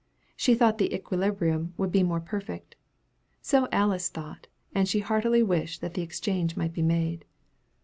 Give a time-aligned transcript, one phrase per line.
[0.35, 2.75] She thought the equilibrium would be more perfect.
[3.39, 7.23] So Alice thought, and she heartily wished that the exchange might be made.